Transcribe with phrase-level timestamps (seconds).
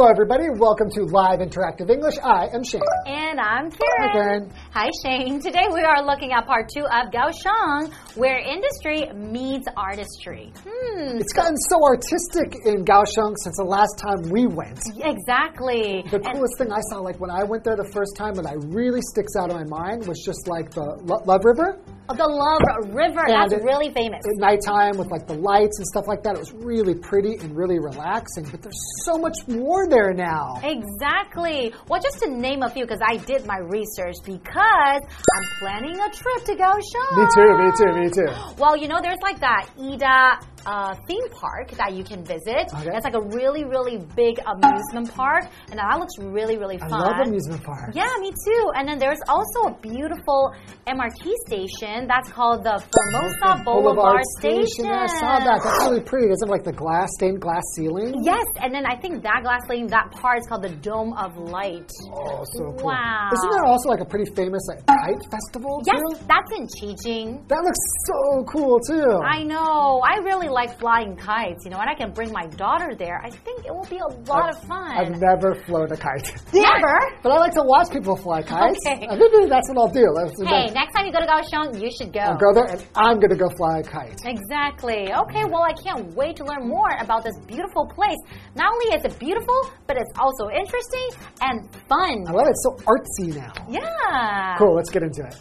[0.00, 0.48] Hello, everybody.
[0.48, 2.14] Welcome to Live Interactive English.
[2.24, 2.80] I am Shane.
[3.04, 4.00] And I'm Karen.
[4.00, 4.52] Hi, Karen.
[4.72, 5.42] Hi, Shane.
[5.42, 10.54] Today we are looking at part two of Kaohsiung, where industry meets artistry.
[10.64, 11.18] Hmm.
[11.20, 14.80] It's gotten so artistic in Kaohsiung since the last time we went.
[15.04, 16.02] Exactly.
[16.10, 18.56] The coolest thing I saw, like when I went there the first time, and that
[18.72, 21.78] really sticks out in my mind, was just like the Lo- Love River.
[22.10, 24.20] And the Love River, And that's it- really famous.
[24.26, 27.56] At nighttime, with like the lights and stuff like that, it was really pretty and
[27.56, 28.44] really relaxing.
[28.50, 30.58] But there's so much more there now.
[30.62, 31.72] Exactly.
[31.88, 36.10] Well, just to name a few, because I did my research, because I'm planning a
[36.10, 37.10] trip to Kaohsiung.
[37.16, 38.32] Me too, me too, me too.
[38.58, 40.36] Well, you know, there's like that E-Da
[40.66, 42.68] uh, theme park that you can visit.
[42.74, 42.90] Okay.
[42.92, 46.92] It's like a really, really big amusement park, and that looks really, really fun.
[46.92, 47.92] I love amusement park.
[47.94, 48.70] Yeah, me too.
[48.74, 50.52] And then there's also a beautiful
[50.86, 54.86] MRT station that's called the Formosa Boulevard, Station.
[54.86, 55.60] Yeah, I saw that.
[55.62, 56.30] That's really pretty.
[56.30, 58.14] Isn't it, like the glass stained glass ceiling?
[58.22, 61.36] Yes, and then I think that glass lane, that part is called the Dome of
[61.36, 61.90] Light.
[62.12, 62.86] Oh, so cool.
[62.88, 63.30] Wow.
[63.32, 66.24] Isn't there also like a pretty famous like kite festival Yes, too?
[66.28, 67.48] that's in Qijing.
[67.48, 69.18] That looks so cool too.
[69.24, 70.00] I know.
[70.04, 73.20] I really like flying kites, you know, and I can bring my daughter there.
[73.24, 74.92] I think it will be a lot of fun.
[74.92, 76.30] I've never flown a kite.
[76.52, 76.98] Never?
[77.22, 78.78] but I like to watch people fly kites.
[78.86, 79.06] Okay.
[79.08, 80.06] I think maybe that's what I'll do.
[80.14, 82.20] That's Hey, next time you go to Kaohsiung, you should go.
[82.20, 84.20] I'll go there and I'm going to go fly a kite.
[84.24, 85.12] Exactly.
[85.12, 88.18] Okay, well, I can't wait to learn more about this beautiful place.
[88.54, 91.08] Not only is it beautiful, but it's also interesting
[91.40, 92.24] and fun.
[92.28, 92.50] I love it.
[92.50, 93.52] It's so artsy now.
[93.68, 94.56] Yeah.
[94.58, 95.36] Cool, let's get into it.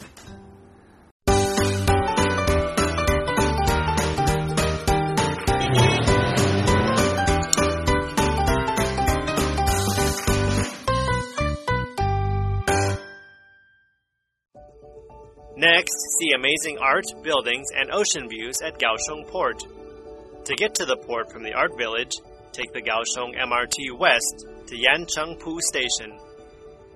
[15.79, 19.63] Next, see amazing art, buildings, and ocean views at Kaohsiung Port.
[20.43, 22.11] To get to the port from the art village,
[22.51, 26.19] take the Kaohsiung MRT west to Yanchengpu Station.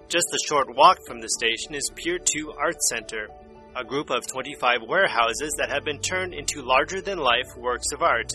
[0.09, 3.29] Just a short walk from the station is Pier 2 Art Center,
[3.73, 8.01] a group of 25 warehouses that have been turned into larger than life works of
[8.01, 8.33] art.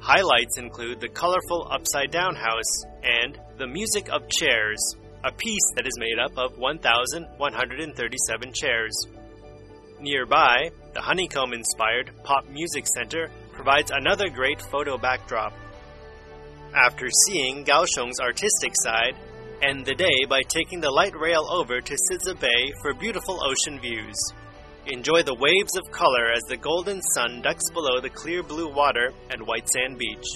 [0.00, 5.86] Highlights include the colorful Upside Down House and The Music of Chairs, a piece that
[5.86, 9.06] is made up of 1,137 chairs.
[10.00, 15.54] Nearby, the honeycomb inspired Pop Music Center provides another great photo backdrop.
[16.74, 19.16] After seeing Kaohsiung's artistic side,
[19.62, 23.80] end the day by taking the light rail over to Sizi Bay for beautiful ocean
[23.80, 24.16] views.
[24.86, 29.12] Enjoy the waves of color as the golden sun ducks below the clear blue water
[29.30, 30.26] and white sand beach.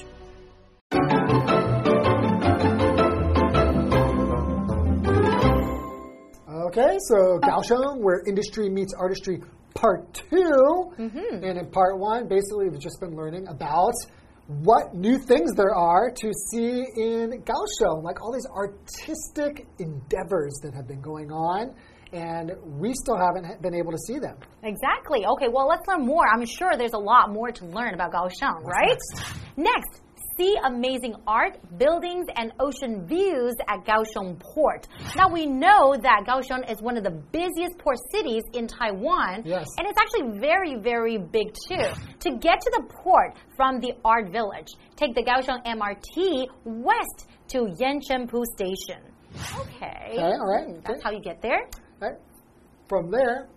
[6.71, 9.41] Okay, so Kaohsiung, where industry meets artistry,
[9.75, 11.43] part 2 Mm-hmm.
[11.43, 13.95] And in part one, basically, we've just been learning about
[14.47, 20.73] what new things there are to see in Kaohsiung, like all these artistic endeavors that
[20.77, 21.75] have been going on,
[22.13, 24.37] and we still haven't been able to see them.
[24.63, 25.27] Exactly.
[25.27, 26.25] Okay, well, let's learn more.
[26.33, 28.99] I'm sure there's a lot more to learn about Kaohsiung, right?
[29.57, 30.03] Next,
[30.41, 34.89] see amazing art, buildings, and ocean views at Kaohsiung Port.
[35.17, 39.43] Now, we know that Kaohsiung is one of the busiest port cities in Taiwan.
[39.45, 39.67] Yes.
[39.78, 41.89] And it's actually very, very big, too.
[42.21, 47.67] To get to the port from the art village, take the Kaohsiung MRT west to
[47.81, 49.03] Yanchengpu Station.
[49.61, 50.12] Okay.
[50.12, 50.83] Okay, all right, Hmm, okay.
[50.87, 51.69] That's how you get there.
[52.01, 52.17] Right?
[52.89, 53.49] From there,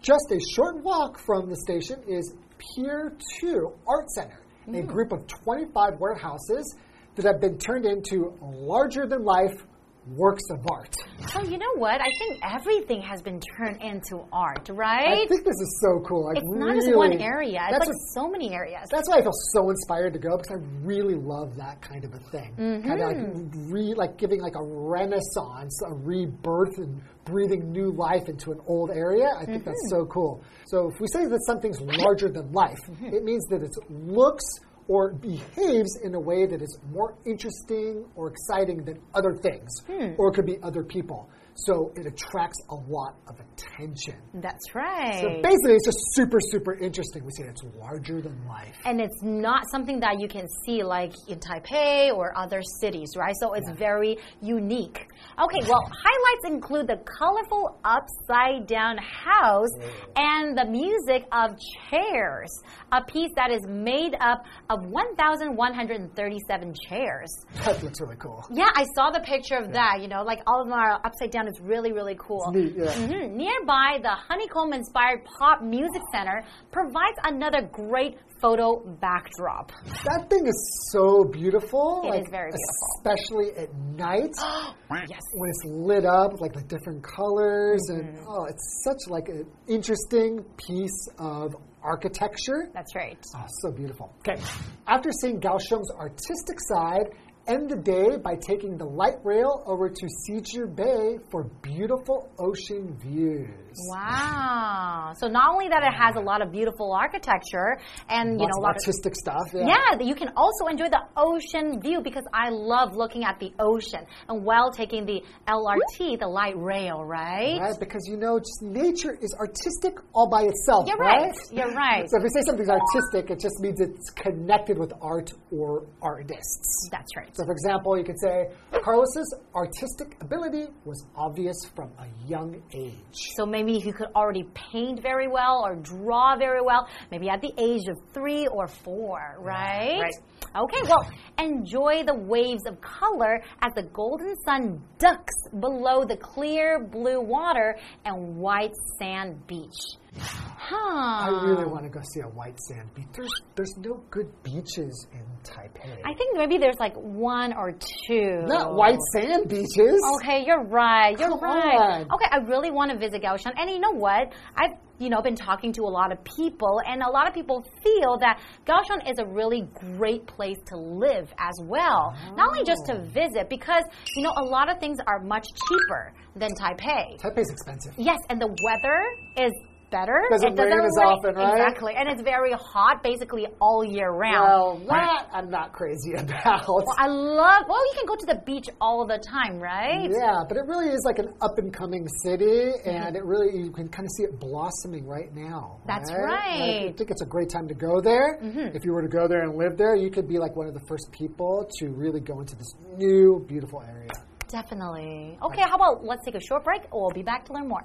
[0.00, 4.40] just a short walk from the station is Pier 2 Art Center,
[4.74, 6.76] a group of 25 warehouses
[7.14, 9.64] that have been turned into larger than life
[10.06, 10.94] works of art.
[11.32, 12.00] So you know what?
[12.00, 15.08] I think everything has been turned into art, right?
[15.08, 16.26] I think this is so cool.
[16.26, 17.60] Like It's not just one area.
[17.62, 18.88] It's That's like what- so many areas.
[18.90, 22.14] That's why I feel so inspired to go because I really love that kind of
[22.14, 22.54] a thing.
[22.56, 23.72] Kind of like mm-hmm.
[23.72, 28.90] re, like giving like a renaissance, a rebirth, and breathing new life into an old
[28.90, 29.28] area.
[29.38, 30.04] I think that's mm-hmm.
[30.04, 30.42] so cool.
[30.66, 33.06] So if we say that something's larger than life, mm-hmm.
[33.06, 34.44] it means that it looks
[34.88, 40.12] or behaves in a way that is more interesting or exciting than other things, hmm.
[40.18, 41.28] or it could be other people.
[41.64, 44.16] So it attracts a lot of attention.
[44.34, 45.20] That's right.
[45.22, 47.24] So basically, it's just super, super interesting.
[47.24, 48.76] We say it's larger than life.
[48.84, 53.34] and it's not something that you can see like in Taipei or other cities, right?
[53.40, 55.06] So it's very unique.
[55.38, 59.70] Okay, well, highlights include the colorful upside down house
[60.16, 61.56] and the music of
[61.90, 62.50] chairs,
[62.92, 67.30] a piece that is made up of 1,137 chairs.
[67.64, 68.44] That looks really cool.
[68.52, 70.00] Yeah, I saw the picture of that.
[70.00, 72.50] You know, like all of them are upside down Kaohsiung is really, really cool.
[72.52, 72.84] Neat, yeah.
[72.84, 73.36] Mm -hmm.
[73.36, 79.72] Nearby, the honeycomb inspired pop music center provides another great photo backdrop.
[80.04, 80.60] That thing is
[80.92, 82.02] so beautiful.
[82.04, 82.86] It like, is very beautiful.
[82.96, 83.70] Especially at
[84.08, 84.34] night.
[85.12, 85.22] yes.
[85.38, 88.16] When it's lit up with like the different colors Mm-hmm.
[88.16, 89.44] and oh, it's such like an
[89.76, 90.30] interesting
[90.66, 91.46] piece of
[91.82, 92.60] architecture.
[92.78, 93.18] That's right.
[93.36, 94.06] Oh, so beautiful.
[94.20, 94.38] Okay,
[94.86, 97.06] after seeing Kaohsiung's artistic side,
[97.48, 102.96] end the day by taking the light rail over to Sizi Bay for beautiful ocean
[102.98, 103.50] views.
[103.90, 105.12] Wow.
[105.16, 107.78] So not only that it has a lot of beautiful architecture
[108.08, 109.48] and you know a of artistic stuff.
[109.52, 109.66] Yeah.
[109.66, 114.06] yeah, you can also enjoy the ocean view because I love looking at the ocean
[114.28, 117.60] and while taking the LRT, the light rail, right?
[117.60, 120.88] Right, because you know, just nature is artistic all by itself.
[120.88, 121.34] You're right.
[121.52, 122.08] You're right.
[122.08, 126.88] So if we say something's artistic, it just means it's connected with art or artists.
[126.90, 127.35] That's right.
[127.36, 128.48] So, for example, you could say
[128.82, 132.94] Carlos's artistic ability was obvious from a young age.
[133.36, 137.52] So maybe he could already paint very well or draw very well, maybe at the
[137.58, 140.00] age of three or four, right?
[140.00, 140.14] right.
[140.56, 146.82] Okay, well, enjoy the waves of color as the golden sun ducks below the clear
[146.82, 149.98] blue water and white sand beach.
[150.20, 150.76] Huh.
[150.76, 153.06] I really want to go see a white sand beach.
[153.14, 156.00] There's, there's no good beaches in Taipei.
[156.04, 157.72] I think maybe there's like one or
[158.08, 158.42] two.
[158.46, 160.00] Not white sand beaches.
[160.16, 161.16] Okay, you're right.
[161.18, 161.76] You're Come right.
[161.78, 162.02] on.
[162.02, 163.52] Okay, I really want to visit Kaohsiung.
[163.56, 164.32] And you know what?
[164.56, 167.62] I've you know been talking to a lot of people and a lot of people
[167.84, 172.16] feel that Kaohsiung is a really great place to live as well.
[172.34, 172.94] Not only just Oh.
[172.94, 173.82] to visit because
[174.16, 177.20] you know a lot of things are much cheaper than Taipei.
[177.20, 177.92] Taipei's expensive.
[177.98, 179.04] Yes, and the weather
[179.36, 179.52] is
[179.90, 180.22] better.
[180.30, 181.52] Doesn't it rain as often, right?
[181.52, 181.94] Exactly.
[181.96, 184.84] And it's very hot basically all year round.
[184.84, 186.66] Well, that I'm not crazy about.
[186.68, 187.64] Well, I love.
[187.68, 190.10] Well, you can go to the beach all the time, right?
[190.10, 193.70] Yeah, but it really is like an up and coming city, and it really you
[193.70, 195.80] can kind of see it blossoming right now.
[195.86, 196.20] That's right.
[196.20, 196.66] And I.
[196.86, 196.96] Mm-hmm.
[196.96, 198.38] think it's a great time to go there.
[198.74, 200.74] If you were to go there and live there, you could be like one of
[200.74, 204.10] the first people to really go into this new, beautiful area.
[204.48, 205.38] Definitely.
[205.42, 206.82] Okay, how about let's take a short break?
[206.92, 207.84] We'll be back to learn more.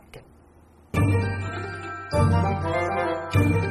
[2.12, 3.71] Música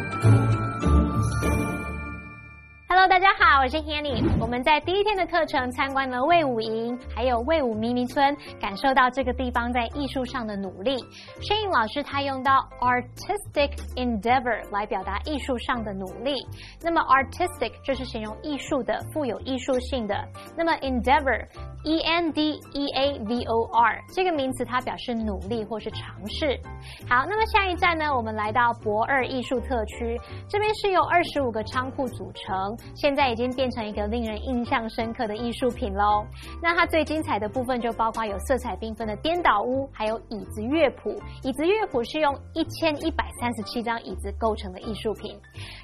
[3.01, 4.23] Hello，大家好，我是 Hanny。
[4.39, 10.99] 我们在第一天的课程参观了魏武营，还有魏武秘密村，感受到这个地方在艺术上的努力。
[11.41, 16.35] 摄影老师他用到 artistic endeavor 来表达艺术上的努力。
[16.83, 20.15] 那么 artistic 就是形容艺术的、富有艺术性的。
[20.55, 21.47] 那么 endeavor
[21.85, 26.61] E N D E A V O R 这个名词它表示努力或是尝试。
[27.09, 30.21] 好，那么下一站呢，我们来到博二艺术特区，
[30.51, 36.25] 这边是由二十五个仓库组成，现在已经变成一个令人印象深刻的艺术品喽。
[36.63, 41.15] 那它最精彩的部分就包括有色彩缤纷的颠倒屋，还有椅子乐谱。
[41.43, 45.39] 椅子乐谱是用一千一百三十七张椅子构成的艺术品。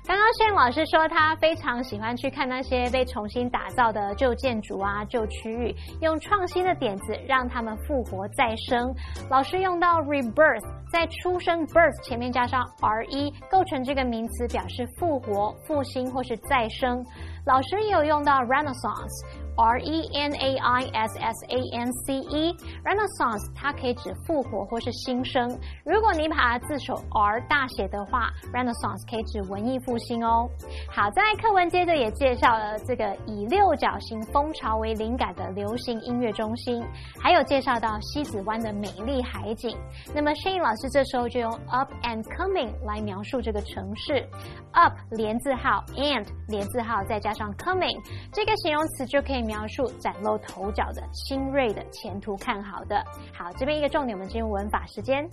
[0.07, 8.95] 刚刚炫老师说他非常喜欢去看那些被重新打造的旧建筑啊、旧区域，用创新的点子让他们复活再生。
[9.31, 16.96] 老师用到 rebirth，在出生 birth 前面加上 r e，构成这个名词，表示复活、复兴或是再生。
[17.45, 19.46] 老师也有用到 renaissance。
[19.57, 25.49] R E N A I S S A N C E，Renaissance 它可以指复活或是新生。
[25.85, 30.49] 如果你把它字首 R 大写的话，Renaissance 可以指文艺复兴哦。
[30.89, 36.85] 好，在课文接着也介绍了这个以六角形蜂巢为灵感的流行音乐中心，
[37.21, 39.77] 还有介绍到西子湾的美丽海景。
[40.15, 44.27] 那么 Shane 老师这时候就用 up and coming 来描述这个城市
[44.73, 47.99] ，up 连字号，and 连字号再加上 coming
[48.33, 53.03] 这个形容词就可以描述崭露头角的、新锐的、前途看好的。
[53.33, 55.27] 好，这边一个重点，我们进入文法时间。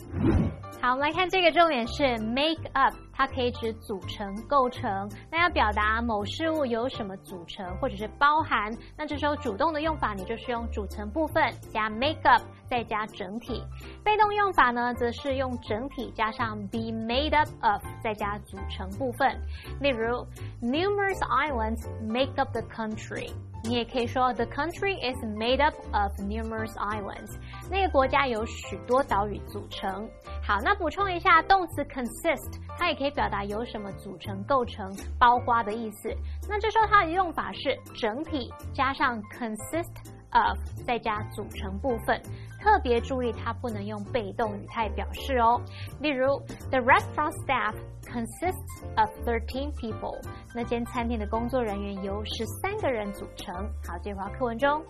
[0.81, 5.09] 好，我们来看这个重点是 make up，它可以指组成、构成。
[5.31, 12.41] 那要表达某事物由什么组成，或者是包含，那这时候主动的用法，你就是用组成部分加 make up，
[12.73, 13.63] 再加整体。
[14.03, 19.39] 被动用法呢，则是用整体加上 be made up of，再加组成部分。
[19.79, 20.25] 例如
[20.59, 23.31] ，numerous islands make up the country。
[23.63, 27.37] 你也可以说 the country is made up of numerous islands。
[27.69, 30.09] 那个国家由许多岛屿组成。
[30.41, 36.11] 好，那补充一下，动词 consist，它也可以表达由什么组成、构成、包括的意思。
[36.49, 39.93] 那这时候它的用法是整体加上 consist
[40.31, 42.19] of，再加组成部分。
[42.63, 45.59] 特别注意它不能用被动语态表示哦。
[45.99, 46.39] 例如
[46.69, 50.17] ，The restaurant staff consists of thirteen people。
[50.55, 53.53] 那间餐厅的工作人员由十三个人组成。
[53.85, 54.81] 好，对话课文中。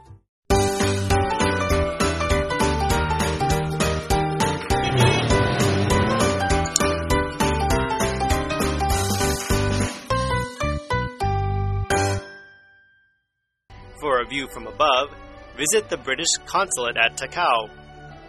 [13.99, 15.22] For a view from above
[15.57, 17.69] visit the British consulate at Takao.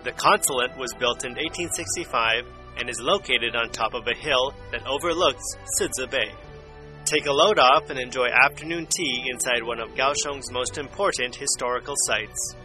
[0.04, 2.44] The consulate was built in 1865
[2.78, 5.44] and is located on top of a hill that overlooks
[5.78, 6.32] Sizi Bay.
[7.04, 11.94] Take a load off and enjoy afternoon tea inside one of Kaohsiung's most important historical
[11.96, 12.56] sites.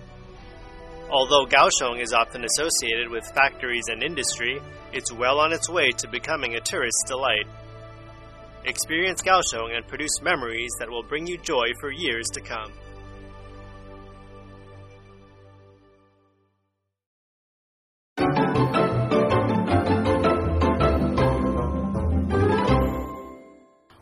[1.10, 4.62] Although Kaohsiung is often associated with factories and industry,
[4.94, 7.48] it's well on its way to becoming a tourist delight.
[8.66, 12.72] Experience Kaohsiung and produce memories that will bring you joy for years to come.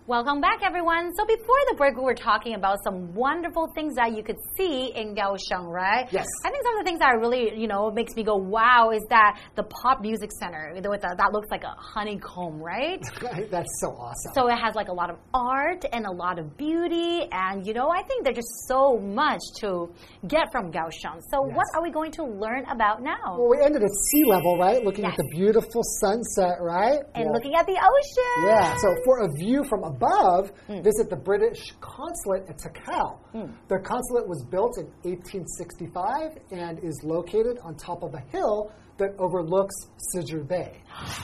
[0.08, 1.14] Welcome back, everyone.
[1.18, 4.94] So before the break, we were talking about some wonderful things that you could see
[4.96, 6.08] in Kaohsiung, right?
[6.14, 6.26] Yes.
[6.46, 9.04] I think some of the things that really, you know, makes me go, wow, is
[9.10, 13.04] that the Pop Music Center with the, that looks like a honeycomb, right?
[13.52, 14.32] That's so awesome.
[14.34, 17.74] So it has like a lot of art and a lot of beauty, and you
[17.74, 19.92] know, I think there's just so much to
[20.30, 21.20] get from Kaohsiung.
[21.30, 21.56] So Yes.
[21.58, 23.36] what are we going to learn about now?
[23.38, 24.82] well, we ended at sea level, right?
[24.86, 25.12] Looking Yes.
[25.12, 27.00] at the beautiful sunset, right?
[27.14, 28.48] and Well, looking at the ocean.
[28.48, 29.98] Yeah, so for a view from above,
[30.68, 30.82] Hmm.
[30.82, 33.20] visit the British consulate at Takao.
[33.68, 39.12] The consulate was built in 1865 and is located on top of a hill that
[39.20, 39.76] overlooks
[40.14, 40.82] Siger Bay.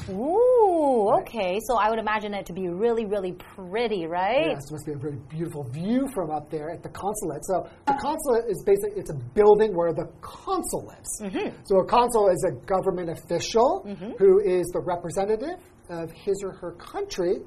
[0.09, 1.59] Ooh, okay.
[1.67, 4.55] So I would imagine it to be really, really pretty, right?
[4.61, 7.43] Supposed to be a very beautiful view from up there at the consulate.
[7.45, 11.21] So the consulate is basically it's a building where the consul lives.
[11.21, 11.55] Mm-hmm.
[11.63, 13.87] So a consul is a government official
[14.19, 15.57] who is the representative
[15.89, 17.39] of his or her country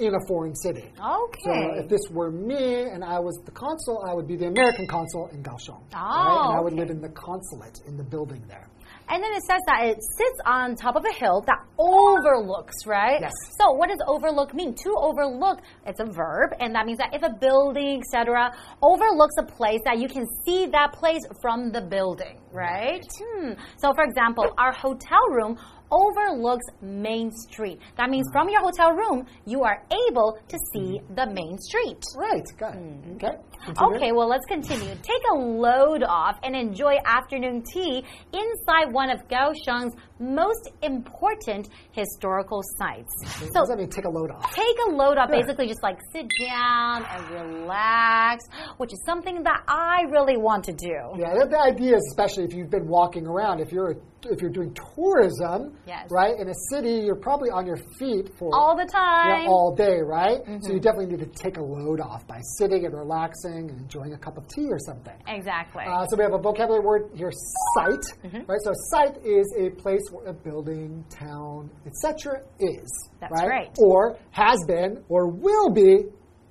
[0.00, 0.92] in a foreign city.
[0.98, 1.40] Okay.
[1.44, 4.86] So if this were me and I was the consul, I would be the American
[4.88, 5.82] consul in Kaohsiung.
[5.94, 6.46] Oh, right?
[6.48, 6.82] And I would okay.
[6.82, 8.68] live in the consulate in the building there.
[9.10, 13.20] And then it says that it sits on top of a hill that overlooks, right?
[13.20, 13.32] Yes.
[13.58, 14.72] So what does overlook mean?
[14.72, 18.52] To overlook, it's a verb, and that means that if a building, etc.,
[18.82, 23.02] overlooks a place, that you can see that place from the building, right?
[23.18, 23.54] Hmm.
[23.78, 25.58] So for example, our hotel room
[25.90, 27.80] overlooks Main Street.
[27.96, 32.02] That means from your hotel room, you are able to see the main street.
[32.16, 32.74] Right, good.
[32.74, 33.14] Mm-hmm.
[33.16, 33.36] Okay.
[33.64, 33.96] continue.
[33.96, 34.94] Okay, well, let's continue.
[35.02, 42.62] Take a load off and enjoy afternoon tea inside one of Kaohsiung's most important historical
[42.78, 43.10] sites.
[43.40, 43.88] What So, does that mean?
[43.90, 44.54] Take a load off.
[44.54, 45.40] take a load off, Yeah.
[45.40, 48.44] basically just like sit down and relax,
[48.78, 50.94] which is something that I really want to do.
[51.18, 54.50] Yeah, the, the idea is especially if you've been walking around, if you're if you're
[54.50, 56.08] doing tourism, Yes.
[56.10, 59.46] right, in a city, you're probably on your feet for All the time.
[59.48, 60.40] all day, right?
[60.42, 60.58] Mm-hmm.
[60.62, 64.12] So you definitely need to take a load off by sitting and relaxing and enjoying
[64.12, 65.16] a cup of tea or something.
[65.26, 65.84] exactly.
[65.86, 67.30] Uh, so we have a vocabulary word here,
[67.74, 68.50] site, Mm-hmm.
[68.50, 68.60] right?
[68.64, 72.40] So site is a place where a building, town, etc.
[72.58, 73.48] is, That's right?
[73.48, 73.76] right.
[73.78, 76.04] Or has been or will be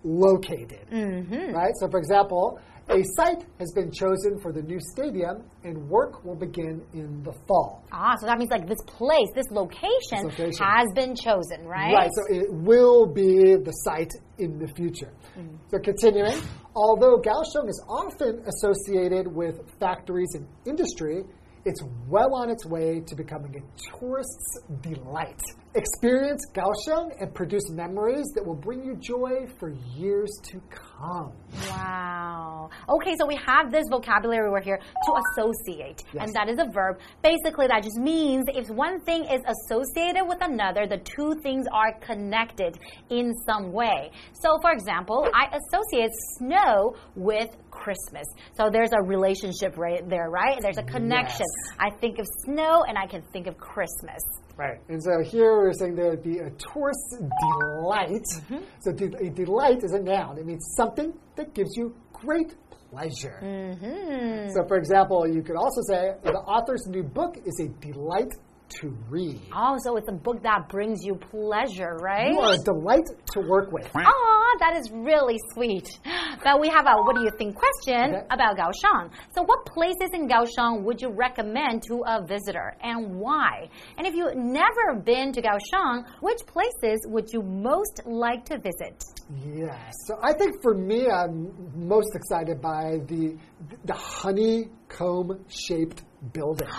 [0.04, 1.54] located, Mm-hmm.
[1.54, 1.74] right?
[1.80, 2.60] So, for example,
[2.90, 7.34] a site has been chosen for the new stadium, and work will begin in the
[7.48, 7.84] fall.
[7.92, 10.66] ah, so that means like this place, this location, This location.
[10.66, 11.94] has been chosen, right?
[11.94, 15.14] Right, so it will be the site in the future.
[15.38, 15.58] Mm.
[15.70, 16.42] So continuing,
[16.76, 21.24] although Kaohsiung is often associated with factories and industry,
[21.66, 25.42] it's well on its way to becoming a tourist's delight.
[25.76, 31.32] Experience Kaohsiung and produce memories that will bring you joy for years to come.
[31.70, 32.72] Wow.
[32.90, 36.26] Okay, so we have this vocabulary word here to associate, Yes.
[36.26, 36.98] and that is a verb.
[37.22, 41.94] Basically, that just means if one thing is associated with another, the two things are
[42.00, 42.76] connected
[43.12, 44.10] in some way.
[44.42, 46.10] So, for example, I associate
[46.40, 48.26] snow with Christmas.
[48.58, 50.58] So there's a relationship right there, right?
[50.64, 51.46] There's a connection.
[51.70, 51.78] Yes.
[51.80, 54.20] I think of snow and I can think of Christmas.
[54.60, 54.82] Right.
[54.90, 58.28] And so here we're saying there would be a tourist's delight.
[58.82, 60.38] So de- a delight is a noun.
[60.38, 62.56] It means something that gives you great
[62.92, 63.40] pleasure.
[63.42, 64.50] Mm-hmm.
[64.54, 68.34] So, for example, you could also say the author's new book is a delight
[68.82, 69.42] to read.
[69.56, 72.32] Oh, so it's a book that brings you pleasure, right?
[72.32, 73.90] You are a delight to work with.
[73.96, 75.88] Aw, that is really sweet.
[76.44, 78.26] But we have a what do you think question Okay.
[78.32, 79.12] about Kaohsiung.
[79.36, 83.70] So, what places in Kaohsiung would you recommend to a visitor and why?
[83.98, 89.04] And if you've never been to Kaohsiung, which places would you most like to visit?
[89.54, 89.94] Yes.
[90.08, 93.38] So I think for me, I'm most excited by the
[93.86, 96.68] the honeycomb shaped building.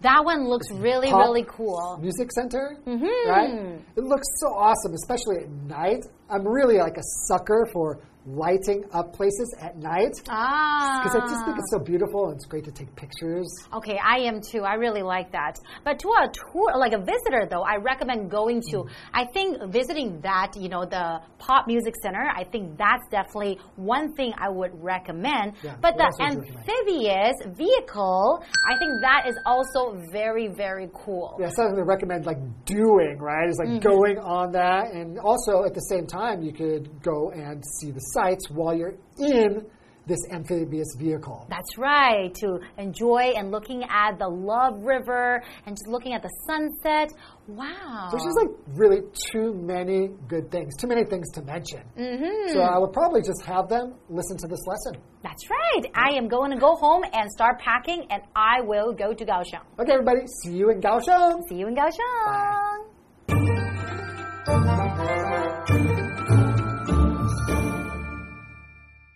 [0.00, 1.98] That one looks really, Pop really cool.
[2.00, 3.28] Music Center, Mm-hmm.
[3.28, 3.80] right?
[3.96, 6.04] It looks so awesome, especially at night.
[6.30, 10.12] I'm really like a sucker for lighting up places at night.
[10.28, 11.00] Ah.
[11.02, 13.48] Because I just think it's so beautiful and it's great to take pictures.
[13.72, 14.62] Okay, I am too.
[14.62, 15.56] I really like that.
[15.84, 18.90] But to a tour, like a visitor though, I recommend going to, Mm.
[19.14, 24.12] I think visiting that, you know, the Pop Music Center, I think that's definitely one
[24.14, 25.54] thing I would recommend.
[25.62, 26.68] Yeah, but the else would you recommend?
[26.68, 31.36] amphibious vehicle, I think that is also very, very cool.
[31.40, 33.48] Yeah, something to recommend like doing, right?
[33.48, 33.88] Is like Mm-hmm.
[33.88, 34.92] going on that.
[34.92, 38.94] And also at the same time, you could go and see the sights while you're
[39.18, 39.64] in
[40.06, 41.46] this amphibious vehicle.
[41.50, 46.30] That's right, to enjoy and looking at the Love River and just looking at the
[46.46, 47.12] sunset.
[47.46, 48.08] Wow.
[48.10, 51.82] There's just like really too many good things, too many things to mention.
[51.96, 52.54] Mm-hmm.
[52.54, 55.02] So I would probably just have them listen to this lesson.
[55.22, 55.90] That's right.
[55.94, 59.64] I am going to go home and start packing, and I will go to Kaohsiung.
[59.78, 61.46] Okay, everybody, see you in Kaohsiung.
[61.50, 62.87] See you in Kaohsiung.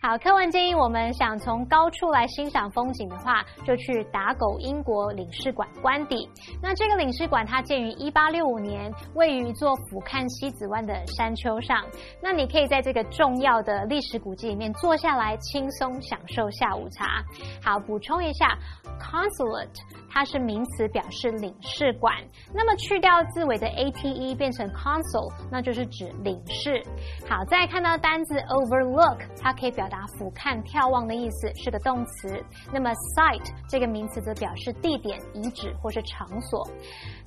[0.04, 6.28] 好，课文建议我们想从高处来欣赏风景的话，就去打狗英国领事馆官邸。
[6.60, 11.84] 那这个领事馆它建于一八六五年，位于一座俯瞰西子湾的山丘上。
[12.20, 17.22] 那你可以在这个重要的历史古迹里面坐下来，轻松享受下午茶。
[17.62, 18.58] 好，补充一下
[18.98, 19.68] ，consulate
[20.10, 22.12] 它是名词，表示领事馆。
[22.52, 26.82] 那么去掉字尾的 ate 变成 consul，那就是指领事。
[27.30, 32.42] 好，再看到单字 overlook，它可以表达俯瞰、眺望的意思，是个动词。
[32.72, 36.66] 那么 site 这个名词则表示地点、遗址或是场所。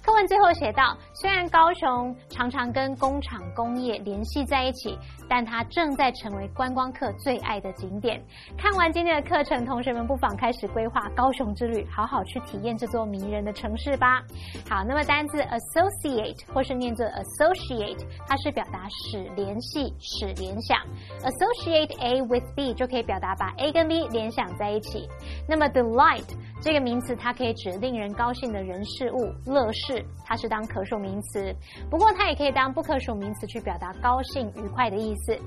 [0.05, 4.95] 课文最后写道，虽然高雄常常跟工厂工业联系在一起，
[5.27, 8.23] 但它正在成为观光客最爱的景点。
[8.55, 14.21] 看完今天的课程，同学们不妨开始规划高雄之旅，好好去体验这座迷人的城市吧。
[14.69, 20.77] 好，那么单字 associate 或是念作 associate，它是表达使联系、使联想。
[21.21, 25.09] associate A with B 就可以表达把 A 跟 B 联想在一起。
[25.49, 26.29] 那么 delight
[26.65, 31.55] 这个名词，它可以指令人高兴的人事物、乐事，它是当可数名词。
[31.91, 35.37] 不过它也可以当不可数名词去表达高兴、愉快的意思。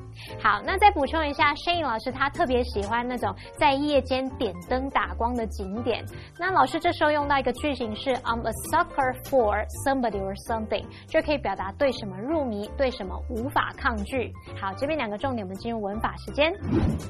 [0.40, 6.04] 好，那再补充一下，Shane 老师他特别喜欢那种在夜间点灯打光的景点。
[6.38, 14.32] 那老师这时候用到一个句型是 I'm a sucker for somebody or something，就可以表达对什么入迷，对什么无法抗拒。
[14.60, 16.54] 好，这边两个重点，我们进入文法时间。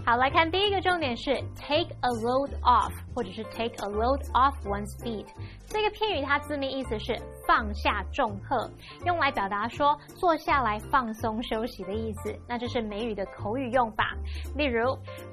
[0.06, 5.25] 好，来看第一个重点是 take a load off，或者是 take a load off one's feet。
[5.67, 8.70] 这个片语它字面意思是 放下重荷，
[9.06, 12.38] 用来表达说坐下来放松休息的意思。
[12.46, 14.14] 那这是美语的口语用法。
[14.54, 14.82] 例如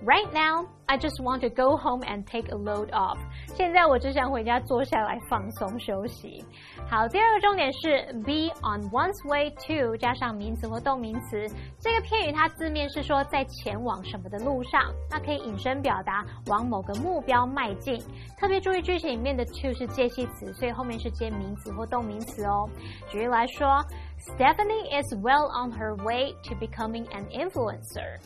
[0.06, 3.18] ，Right now I just want to go home and take a load off。
[3.54, 6.42] 现在我只想回家坐下来放松休息。
[6.90, 11.46] 好，第二个重点是 be on one's way to 加上名词或动名词。
[11.82, 18.02] 这个片语它字面是说在前往什么的路上，那可以引申表达往某个目标迈进。
[18.40, 22.70] 特别注意句型里面的 to 是介系词，所以后面是接名词或动名词哦。
[23.10, 23.84] 举例来说
[24.20, 28.20] ，Stephanie is well on her way to becoming an influencer。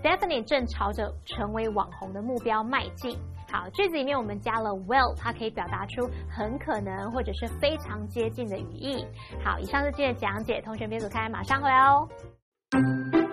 [0.00, 3.18] Stephanie 正朝着成为网红的目标迈进。
[3.50, 9.06] 好，句子里面我们加了 well，它可以表达出很可能或者是非常接近的语义。
[9.44, 13.25] 好，以上是今天的讲解，同学别走开，马上回来哦。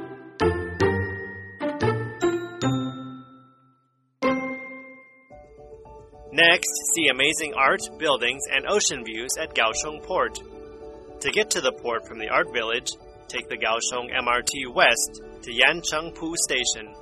[6.50, 10.38] Next, see amazing art, buildings, and ocean views at Kaohsiung Port.
[11.22, 12.90] To get to the port from the art village,
[13.30, 16.94] take the Kaohsiung MRT west to Yanchengpu Station.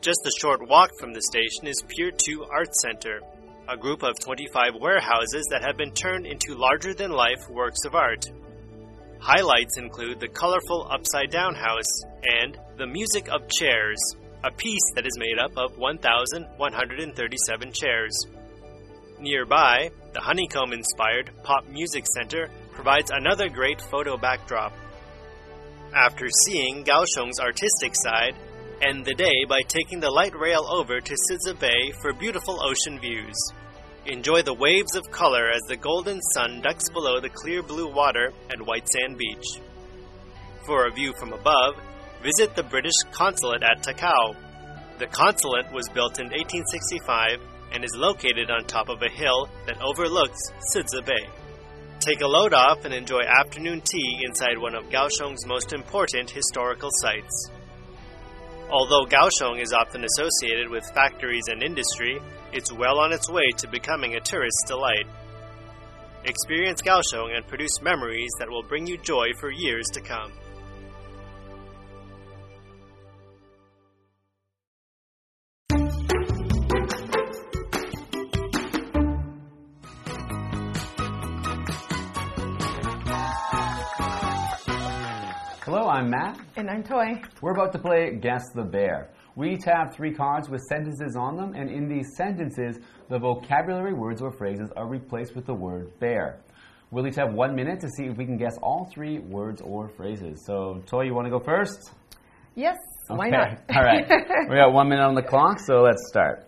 [0.00, 3.20] Just a short walk from the station is Pier 2 Art Center,
[3.68, 7.94] a group of 25 warehouses that have been turned into larger than life works of
[7.94, 8.24] art.
[9.18, 12.00] Highlights include the colorful Upside Down House
[12.42, 14.00] and the Music of Chairs,
[14.42, 18.26] a piece that is made up of 1,137 chairs.
[19.18, 24.72] Nearby, the honeycomb inspired Pop Music Center provides another great photo backdrop.
[25.94, 28.34] After seeing Kaohsiung's artistic side,
[28.82, 32.98] end the day by taking the light rail over to Sizi Bay for beautiful ocean
[33.00, 33.36] views.
[34.06, 38.32] Enjoy the waves of color as the golden sun ducks below the clear blue water
[38.50, 39.62] at White Sand Beach.
[40.66, 41.76] For a view from above,
[42.22, 44.34] visit the British consulate at Takao.
[44.98, 47.40] The consulate was built in 1865
[47.74, 50.40] and is located on top of a hill that overlooks
[50.72, 51.28] Sizi Bay.
[52.00, 56.90] Take a load off and enjoy afternoon tea inside one of Kaohsiung's most important historical
[56.92, 57.50] sites.
[58.70, 62.20] Although Kaohsiung is often associated with factories and industry,
[62.52, 65.06] it's well on its way to becoming a tourist delight.
[66.24, 70.32] Experience Kaohsiung and produce memories that will bring you joy for years to come.
[86.14, 86.38] Matt.
[86.56, 87.20] And I'm Toy.
[87.40, 89.10] We're about to play Guess the Bear.
[89.34, 93.94] We each have three cards with sentences on them, and in these sentences, the vocabulary
[93.94, 96.38] words or phrases are replaced with the word bear.
[96.92, 99.88] We'll each have one minute to see if we can guess all three words or
[99.88, 100.44] phrases.
[100.46, 101.90] So, Toy, you want to go first?
[102.54, 102.76] Yes,
[103.08, 103.30] why Okay.
[103.36, 103.76] not?
[103.76, 104.08] All right.
[104.48, 106.46] we got one minute on the clock, so let's start.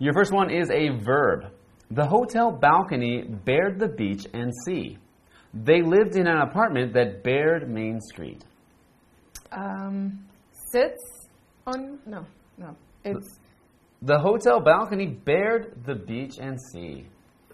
[0.00, 1.52] Your first one is a verb.
[1.92, 4.98] The hotel balcony bared the beach and sea.
[5.54, 8.42] They lived in an apartment that bared Main Street.
[9.52, 10.24] Um,
[10.72, 11.02] sits
[11.66, 12.24] on, no,
[12.56, 12.76] no.
[13.04, 13.38] It's
[14.02, 17.06] The hotel balcony bared the beach and sea.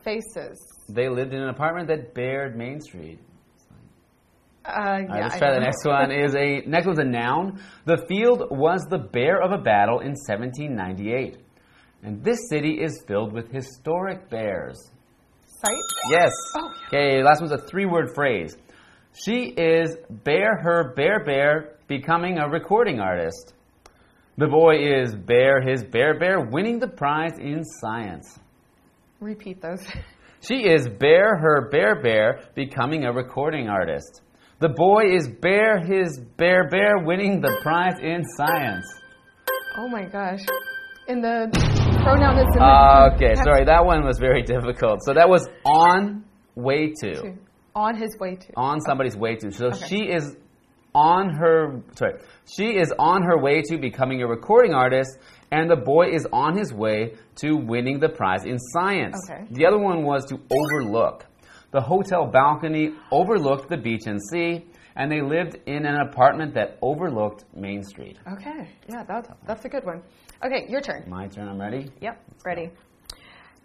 [0.05, 0.59] faces.
[0.89, 3.19] They lived in an apartment that bared Main Street.
[4.67, 5.67] Uh, All right, yeah, let's try the know.
[5.67, 6.11] next one.
[6.11, 7.61] Is a next one's a noun.
[7.85, 11.37] The field was the bear of a battle in 1798,
[12.03, 14.79] and this city is filled with historic bears.
[15.47, 16.11] Site?
[16.11, 16.31] Yes.
[16.57, 16.71] Oh.
[16.89, 18.57] Okay, last one's a three-word phrase.
[19.23, 23.55] She is bear her bear bear becoming a recording artist.
[24.37, 28.39] The boy is bear his bear bear winning the prize in science.
[29.21, 29.85] Repeat those.
[30.47, 34.21] She is bear her bear bear becoming a recording artist.
[34.59, 38.85] The boy is bear his bear bear winning the prize in science.
[39.79, 40.41] Oh my gosh.
[41.09, 41.49] In the
[42.03, 42.63] pronoun is in the.
[42.63, 44.99] Uh, okay, sorry, that one was very difficult.
[45.07, 47.15] So that was on way to.
[47.15, 47.39] to-
[47.75, 48.47] On his way to.
[48.55, 49.51] On somebody's way to.
[49.51, 49.87] So Okay.
[49.89, 50.37] she is
[50.95, 52.21] on her sorry.
[52.57, 55.19] She is on her way to becoming a recording artist
[55.51, 59.17] and the boy is on his way to winning the prize in science.
[59.31, 59.47] Okay.
[59.51, 61.27] The other one was to overlook.
[61.71, 66.79] The hotel balcony overlooked the beach and sea and they lived in an apartment that
[66.81, 68.19] overlooked Main Street.
[68.31, 70.03] Okay, yeah, that, that's a good one.
[70.45, 71.05] Okay, your turn.
[71.09, 71.91] My turn, I'm ready.
[72.01, 72.71] Yep, ready.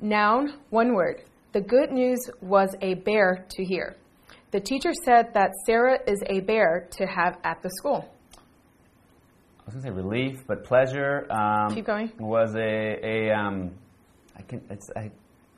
[0.02, 1.24] Noun, one word.
[1.52, 3.96] The good news was a bear to hear.
[4.52, 8.10] The teacher said that Sarah is a bear to have at the school.
[8.36, 12.12] I was gonna say relief, but pleasure um, Keep going.
[12.18, 13.72] was a, a um,
[14.36, 15.12] I can it's I,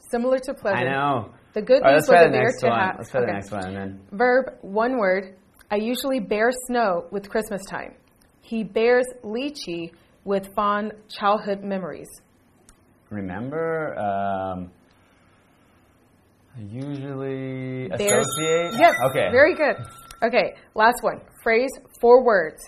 [0.10, 0.78] Similar to pleasure.
[0.78, 1.34] I know.
[1.54, 2.80] The good news try was the a bear to one.
[2.80, 2.96] have.
[2.98, 3.34] Let's try the okay.
[3.34, 5.36] next one, then Verb, one word.
[5.70, 7.96] I usually bear snow with Christmas time.
[8.42, 9.92] He bears lychee
[10.26, 12.10] with fond childhood memories.
[13.10, 13.98] remember.
[13.98, 14.72] Um,
[16.58, 18.74] usually associate.
[18.78, 18.96] Yes.
[19.10, 19.30] Okay.
[19.32, 19.76] Very good.
[20.24, 21.22] Okay, last one.
[21.44, 22.62] Phrase, four words.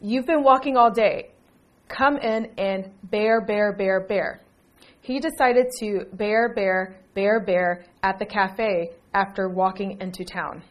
[0.00, 1.30] You've been walking all day.
[1.88, 4.42] Come in and bear, bear, bear, bear.
[5.00, 10.62] He decided to bear, bear, bear, bear at the cafe after walking into town.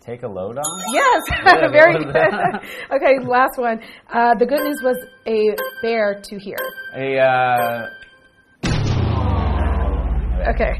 [0.00, 0.64] Take a load on.
[0.92, 2.16] Yes, Yeah, very good.
[2.92, 3.80] okay, last one.
[4.12, 6.56] Uh, the good news was a bear to hear.
[6.96, 7.18] A.
[7.18, 7.88] Uh,
[10.42, 10.72] Okay,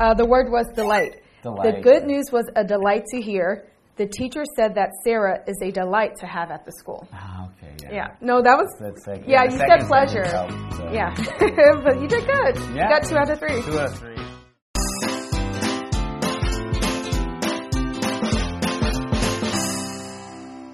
[0.00, 1.22] uh, the word was delight.
[1.42, 3.66] The good news was a delight to hear.
[3.96, 7.06] The teacher said that Sarah is a delight to have at the school.
[7.12, 7.74] Ah, okay.
[7.82, 7.92] Yeah.
[7.92, 8.74] Yeah, no, that was.
[8.80, 10.24] That's like, Yeah, the you said pleasure.
[10.24, 10.90] helped, so.
[10.90, 11.14] Yeah,
[11.84, 12.56] but you did good.
[12.74, 12.88] Yeah.
[12.88, 13.60] You got two out of three.
[13.62, 14.09] Two out of three.